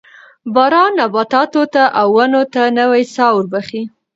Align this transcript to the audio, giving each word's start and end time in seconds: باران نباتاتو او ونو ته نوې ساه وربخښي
باران 0.53 0.91
نباتاتو 0.99 1.61
او 1.99 2.07
ونو 2.17 2.41
ته 2.53 2.61
نوې 2.79 3.03
ساه 3.15 3.31
وربخښي 3.35 3.83